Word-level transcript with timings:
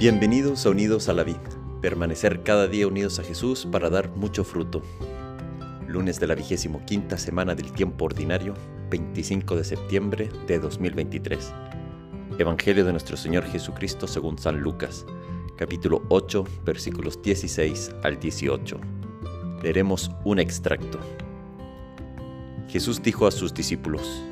Bienvenidos 0.00 0.64
a 0.64 0.70
Unidos 0.70 1.10
a 1.10 1.12
la 1.12 1.24
Vida, 1.24 1.42
permanecer 1.82 2.42
cada 2.42 2.66
día 2.66 2.88
unidos 2.88 3.18
a 3.18 3.22
Jesús 3.22 3.68
para 3.70 3.90
dar 3.90 4.08
mucho 4.08 4.44
fruto. 4.44 4.80
Lunes 5.86 6.18
de 6.18 6.26
la 6.26 6.34
vigésimo 6.34 6.82
quinta 6.86 7.18
semana 7.18 7.54
del 7.54 7.70
tiempo 7.72 8.06
ordinario, 8.06 8.54
25 8.90 9.56
de 9.56 9.64
septiembre 9.64 10.30
de 10.46 10.58
2023. 10.58 11.52
Evangelio 12.38 12.86
de 12.86 12.92
nuestro 12.92 13.18
Señor 13.18 13.44
Jesucristo 13.44 14.06
según 14.06 14.38
San 14.38 14.60
Lucas, 14.60 15.04
capítulo 15.58 16.02
8, 16.08 16.44
versículos 16.64 17.20
16 17.20 17.96
al 18.02 18.18
18. 18.18 18.80
Leeremos 19.62 20.10
un 20.24 20.38
extracto. 20.38 20.98
Jesús 22.68 23.02
dijo 23.02 23.26
a 23.26 23.30
sus 23.30 23.52
discípulos, 23.52 24.22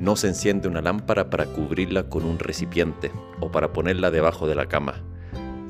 no 0.00 0.16
se 0.16 0.28
enciende 0.28 0.68
una 0.68 0.82
lámpara 0.82 1.30
para 1.30 1.46
cubrirla 1.46 2.08
con 2.08 2.24
un 2.24 2.38
recipiente 2.38 3.10
o 3.40 3.50
para 3.50 3.72
ponerla 3.72 4.10
debajo 4.10 4.46
de 4.46 4.54
la 4.54 4.66
cama, 4.66 5.02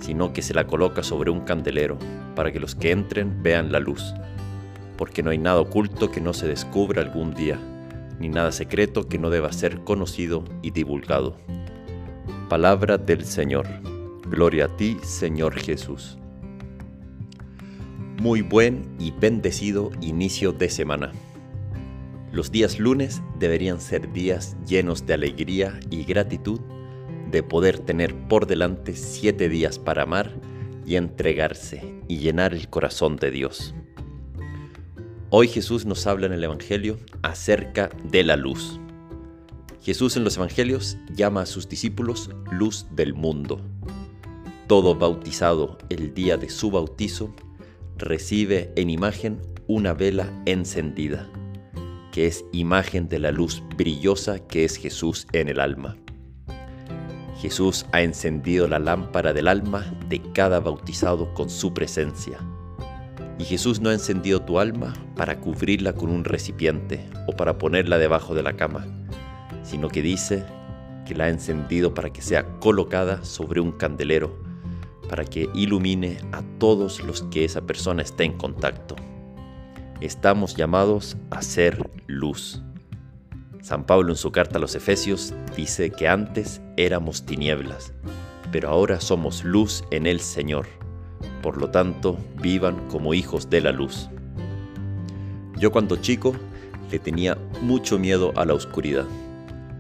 sino 0.01 0.33
que 0.33 0.43
se 0.43 0.55
la 0.55 0.67
coloca 0.67 1.03
sobre 1.03 1.31
un 1.31 1.41
candelero 1.41 1.99
para 2.35 2.53
que 2.53 2.61
los 2.61 2.75
que 2.75 2.91
entren 2.91 3.43
vean 3.43 3.73
la 3.73 3.81
luz. 3.81 4.15
Porque 4.97 5.23
no 5.23 5.31
hay 5.31 5.39
nada 5.39 5.61
oculto 5.61 6.11
que 6.11 6.21
no 6.21 6.33
se 6.33 6.49
descubra 6.49 7.03
algún 7.03 7.35
día, 7.35 7.59
ni 8.19 8.29
nada 8.29 8.51
secreto 8.51 9.09
que 9.09 9.19
no 9.19 9.31
deba 9.31 9.53
ser 9.53 9.81
conocido 9.81 10.45
y 10.63 10.71
divulgado. 10.71 11.37
Palabra 12.49 12.99
del 12.99 13.25
Señor. 13.25 13.67
Gloria 14.29 14.67
a 14.67 14.77
ti, 14.77 14.97
Señor 15.03 15.55
Jesús. 15.55 16.19
Muy 18.21 18.41
buen 18.41 18.97
y 18.99 19.13
bendecido 19.13 19.93
inicio 20.01 20.53
de 20.53 20.71
semana. 20.71 21.13
Los 22.37 22.53
días 22.53 22.79
lunes 22.79 23.23
deberían 23.39 23.81
ser 23.81 24.13
días 24.13 24.59
llenos 24.67 25.07
de 25.07 25.15
alegría 25.15 25.81
y 25.89 26.05
gratitud 26.05 26.61
de 27.31 27.43
poder 27.43 27.79
tener 27.79 28.15
por 28.29 28.47
delante 28.47 28.95
siete 28.95 29.49
días 29.49 29.79
para 29.79 30.03
amar 30.03 30.37
y 30.85 30.97
entregarse 30.97 31.95
y 32.09 32.19
llenar 32.19 32.53
el 32.53 32.69
corazón 32.69 33.17
de 33.17 33.31
Dios. 33.31 33.75
Hoy 35.31 35.49
Jesús 35.49 35.87
nos 35.87 36.07
habla 36.07 36.27
en 36.27 36.35
el 36.35 36.45
Evangelio 36.45 36.99
acerca 37.23 37.89
de 38.05 38.23
la 38.23 38.37
luz. 38.37 38.81
Jesús 39.81 40.19
en 40.19 40.25
los 40.25 40.37
Evangelios 40.37 40.99
llama 41.15 41.41
a 41.41 41.47
sus 41.47 41.71
discípulos 41.71 42.29
luz 42.53 42.85
del 42.91 43.15
mundo. 43.15 43.63
Todo 44.67 44.95
bautizado 44.95 45.79
el 45.89 46.13
día 46.13 46.37
de 46.37 46.51
su 46.51 46.71
bautizo 46.71 47.35
recibe 47.97 48.75
en 48.77 48.91
imagen 48.91 49.41
una 49.69 49.95
vela 49.95 50.31
encendida 50.45 51.31
que 52.17 52.27
es 52.27 52.47
imagen 52.51 53.11
de 53.11 53.19
la 53.19 53.31
luz 53.31 53.63
brillosa 53.77 54.39
que 54.39 54.65
es 54.65 54.79
Jesús 54.79 55.27
en 55.33 55.51
el 55.51 55.61
alma. 55.61 55.99
Jesús 57.43 57.85
ha 57.93 58.01
encendido 58.01 58.67
la 58.69 58.79
lámpara 58.79 59.35
del 59.35 59.47
alma 59.47 59.85
de 60.09 60.23
cada 60.33 60.59
bautizado 60.61 61.35
con 61.35 61.51
su 61.51 61.75
presencia. 61.75 62.39
Y 63.39 63.45
Jesús 63.45 63.83
no 63.83 63.91
ha 63.91 63.93
encendido 63.93 64.41
tu 64.41 64.59
alma 64.59 64.95
para 65.15 65.41
cubrirla 65.41 65.93
con 65.93 66.09
un 66.09 66.25
recipiente 66.25 67.07
o 67.27 67.33
para 67.37 67.59
ponerla 67.59 67.99
debajo 67.99 68.35
de 68.35 68.43
la 68.43 68.57
cama, 68.57 68.87
sino 69.63 69.89
que 69.89 70.01
dice 70.01 70.43
que 71.05 71.15
la 71.15 71.25
ha 71.25 71.29
encendido 71.29 71.93
para 71.93 72.15
que 72.15 72.23
sea 72.23 72.47
colocada 72.61 73.27
sobre 73.27 73.61
un 73.61 73.73
candelero, 73.73 74.35
para 75.11 75.27
que 75.27 75.51
ilumine 75.53 76.17
a 76.33 76.41
todos 76.57 77.03
los 77.03 77.25
que 77.25 77.45
esa 77.45 77.67
persona 77.67 78.01
esté 78.01 78.25
en 78.25 78.39
contacto 78.39 78.97
estamos 80.01 80.55
llamados 80.55 81.17
a 81.31 81.43
ser 81.43 81.91
luz. 82.07 82.63
San 83.61 83.85
Pablo 83.85 84.13
en 84.13 84.17
su 84.17 84.31
carta 84.31 84.59
a 84.59 84.61
los 84.61 84.75
Efesios 84.75 85.35
dice 85.57 85.91
que 85.91 86.09
antes 86.09 86.61
éramos 86.77 87.27
tinieblas, 87.27 87.93
pero 88.53 88.69
ahora 88.69 89.01
somos 89.01 89.45
luz 89.45 89.85
en 89.91 90.07
el 90.07 90.21
Señor. 90.21 90.67
Por 91.43 91.59
lo 91.59 91.71
tanto, 91.71 92.19
vivan 92.41 92.89
como 92.89 93.15
hijos 93.15 93.51
de 93.51 93.61
la 93.61 93.73
luz. 93.73 94.09
Yo 95.59 95.73
cuando 95.73 95.97
chico 95.97 96.35
le 96.91 96.99
tenía 96.99 97.37
mucho 97.63 97.99
miedo 97.99 98.33
a 98.37 98.45
la 98.45 98.55
oscuridad, 98.55 99.07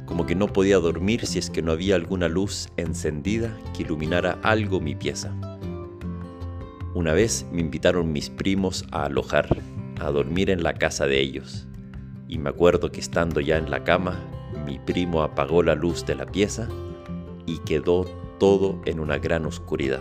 como 0.06 0.26
que 0.26 0.34
no 0.34 0.48
podía 0.48 0.78
dormir 0.78 1.26
si 1.26 1.38
es 1.38 1.50
que 1.50 1.62
no 1.62 1.72
había 1.72 1.96
alguna 1.96 2.28
luz 2.28 2.68
encendida 2.76 3.56
que 3.74 3.82
iluminara 3.82 4.38
algo 4.42 4.80
mi 4.80 4.94
pieza. 4.94 5.34
Una 6.94 7.12
vez 7.12 7.44
me 7.52 7.60
invitaron 7.60 8.12
mis 8.12 8.30
primos 8.30 8.84
a 8.90 9.04
alojar 9.04 9.62
a 10.00 10.10
dormir 10.10 10.50
en 10.50 10.62
la 10.62 10.74
casa 10.74 11.06
de 11.06 11.20
ellos, 11.20 11.66
y 12.28 12.38
me 12.38 12.50
acuerdo 12.50 12.90
que 12.90 13.00
estando 13.00 13.40
ya 13.40 13.56
en 13.56 13.70
la 13.70 13.84
cama, 13.84 14.20
mi 14.64 14.78
primo 14.78 15.22
apagó 15.22 15.62
la 15.62 15.74
luz 15.74 16.04
de 16.06 16.14
la 16.14 16.26
pieza 16.26 16.68
y 17.46 17.58
quedó 17.58 18.04
todo 18.38 18.80
en 18.84 19.00
una 19.00 19.18
gran 19.18 19.46
oscuridad. 19.46 20.00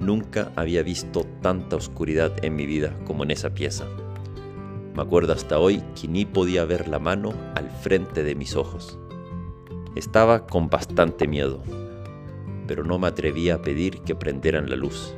Nunca 0.00 0.52
había 0.56 0.82
visto 0.82 1.24
tanta 1.40 1.76
oscuridad 1.76 2.44
en 2.44 2.56
mi 2.56 2.66
vida 2.66 2.92
como 3.04 3.24
en 3.24 3.30
esa 3.30 3.50
pieza. 3.50 3.86
Me 4.94 5.02
acuerdo 5.02 5.32
hasta 5.32 5.58
hoy 5.58 5.82
que 6.00 6.08
ni 6.08 6.24
podía 6.24 6.64
ver 6.64 6.88
la 6.88 6.98
mano 6.98 7.32
al 7.54 7.70
frente 7.70 8.22
de 8.22 8.34
mis 8.34 8.56
ojos. 8.56 8.98
Estaba 9.94 10.46
con 10.46 10.68
bastante 10.68 11.26
miedo, 11.26 11.62
pero 12.66 12.84
no 12.84 12.98
me 12.98 13.06
atrevía 13.06 13.56
a 13.56 13.62
pedir 13.62 14.00
que 14.02 14.14
prendieran 14.14 14.68
la 14.68 14.76
luz 14.76 15.14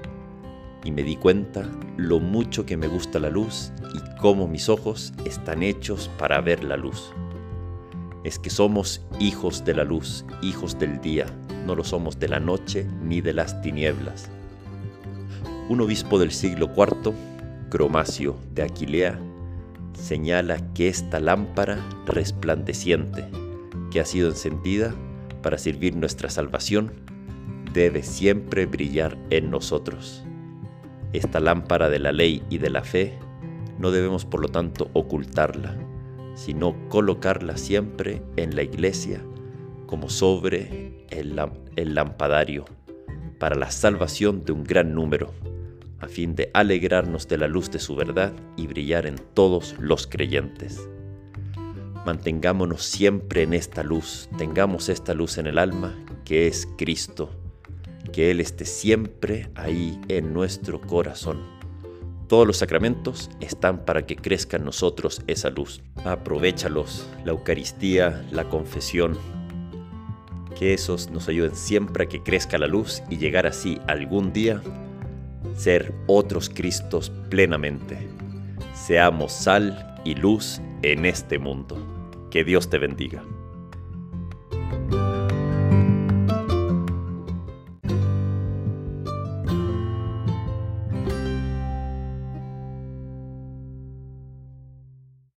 y 0.84 0.90
me 0.90 1.02
di 1.02 1.16
cuenta 1.16 1.66
lo 1.96 2.20
mucho 2.20 2.64
que 2.64 2.76
me 2.76 2.86
gusta 2.86 3.18
la 3.18 3.30
luz 3.30 3.72
y 3.94 4.20
cómo 4.20 4.46
mis 4.46 4.68
ojos 4.68 5.12
están 5.24 5.62
hechos 5.62 6.10
para 6.18 6.40
ver 6.40 6.64
la 6.64 6.76
luz. 6.76 7.12
Es 8.24 8.38
que 8.38 8.50
somos 8.50 9.04
hijos 9.18 9.64
de 9.64 9.74
la 9.74 9.84
luz, 9.84 10.24
hijos 10.42 10.78
del 10.78 11.00
día, 11.00 11.26
no 11.66 11.74
lo 11.74 11.84
somos 11.84 12.18
de 12.18 12.28
la 12.28 12.40
noche 12.40 12.86
ni 13.02 13.20
de 13.20 13.32
las 13.32 13.60
tinieblas. 13.62 14.30
Un 15.68 15.80
obispo 15.80 16.18
del 16.18 16.32
siglo 16.32 16.70
IV, 16.76 17.12
Cromacio 17.70 18.36
de 18.54 18.62
Aquilea, 18.62 19.18
señala 19.92 20.72
que 20.74 20.88
esta 20.88 21.20
lámpara 21.20 21.84
resplandeciente, 22.06 23.26
que 23.90 24.00
ha 24.00 24.04
sido 24.04 24.28
encendida 24.30 24.94
para 25.42 25.58
servir 25.58 25.96
nuestra 25.96 26.30
salvación, 26.30 26.92
debe 27.72 28.02
siempre 28.02 28.66
brillar 28.66 29.18
en 29.30 29.50
nosotros. 29.50 30.24
Esta 31.12 31.40
lámpara 31.40 31.88
de 31.88 31.98
la 31.98 32.12
ley 32.12 32.42
y 32.50 32.58
de 32.58 32.70
la 32.70 32.84
fe 32.84 33.18
no 33.78 33.90
debemos 33.90 34.24
por 34.24 34.40
lo 34.40 34.48
tanto 34.48 34.90
ocultarla, 34.92 35.76
sino 36.34 36.76
colocarla 36.88 37.56
siempre 37.56 38.22
en 38.36 38.54
la 38.54 38.62
iglesia 38.62 39.22
como 39.86 40.10
sobre 40.10 41.06
el, 41.10 41.34
lampadario 41.94 42.66
para 43.38 43.56
la 43.56 43.70
salvación 43.70 44.44
de 44.44 44.52
un 44.52 44.64
gran 44.64 44.94
número, 44.94 45.32
a 45.98 46.08
fin 46.08 46.34
de 46.34 46.50
alegrarnos 46.52 47.26
de 47.26 47.38
la 47.38 47.48
luz 47.48 47.70
de 47.70 47.78
su 47.78 47.96
verdad 47.96 48.32
y 48.56 48.66
brillar 48.66 49.06
en 49.06 49.16
todos 49.34 49.74
los 49.78 50.06
creyentes. 50.06 50.88
Mantengámonos 52.04 52.84
siempre 52.84 53.42
en 53.42 53.54
esta 53.54 53.82
luz, 53.82 54.28
tengamos 54.36 54.88
esta 54.88 55.14
luz 55.14 55.38
en 55.38 55.46
el 55.46 55.58
alma, 55.58 55.96
que 56.24 56.46
es 56.46 56.68
Cristo, 56.76 57.30
que 58.12 58.30
Él 58.30 58.40
esté 58.40 58.64
siempre 58.64 59.50
ahí 59.54 60.00
en 60.08 60.32
nuestro 60.32 60.80
corazón. 60.80 61.42
Todos 62.28 62.46
los 62.46 62.58
sacramentos 62.58 63.30
están 63.40 63.84
para 63.84 64.04
que 64.04 64.16
crezca 64.16 64.58
en 64.58 64.64
nosotros 64.64 65.22
esa 65.26 65.50
luz. 65.50 65.82
Aprovechalos, 66.04 67.08
la 67.24 67.32
Eucaristía, 67.32 68.26
la 68.30 68.48
confesión, 68.48 69.16
que 70.58 70.74
esos 70.74 71.10
nos 71.10 71.28
ayuden 71.28 71.54
siempre 71.54 72.04
a 72.04 72.08
que 72.08 72.22
crezca 72.22 72.58
la 72.58 72.66
luz 72.66 73.02
y 73.08 73.16
llegar 73.16 73.46
así 73.46 73.80
algún 73.86 74.32
día 74.32 74.60
ser 75.58 75.94
otros 76.06 76.48
Cristos 76.48 77.10
plenamente. 77.28 78.08
Seamos 78.74 79.32
sal 79.32 79.96
y 80.04 80.14
luz 80.14 80.60
en 80.82 81.04
este 81.04 81.38
mundo. 81.38 81.76
Que 82.30 82.44
Dios 82.44 82.70
te 82.70 82.78
bendiga. 82.78 83.24